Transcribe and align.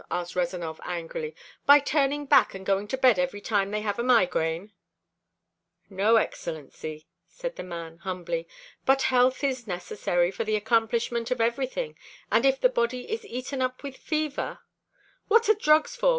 asked 0.09 0.35
Rezanov 0.35 0.79
angrily. 0.83 1.35
"By 1.67 1.77
turning 1.77 2.25
back 2.25 2.55
and 2.55 2.65
going 2.65 2.87
to 2.87 2.97
bed 2.97 3.19
every 3.19 3.39
time 3.39 3.69
they 3.69 3.81
have 3.81 3.99
a 3.99 4.03
migraine?" 4.03 4.73
"No, 5.91 6.15
Excellency," 6.15 7.05
said 7.27 7.55
the 7.55 7.61
man 7.61 7.99
humbly. 7.99 8.47
"But 8.83 9.03
health 9.13 9.43
is 9.43 9.67
necessary 9.67 10.31
to 10.31 10.43
the 10.43 10.55
accomplishment 10.55 11.29
of 11.29 11.39
everything, 11.39 11.99
and 12.31 12.47
if 12.47 12.59
the 12.59 12.67
body 12.67 13.11
is 13.11 13.23
eaten 13.27 13.61
up 13.61 13.83
with 13.83 13.95
fever" 13.95 14.61
"What 15.27 15.47
are 15.49 15.53
drugs 15.53 15.95
for? 15.95 16.09